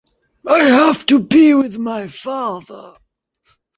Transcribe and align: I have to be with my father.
I 0.47 0.63
have 0.63 1.05
to 1.05 1.19
be 1.19 1.53
with 1.53 1.77
my 1.77 2.07
father. 2.07 2.95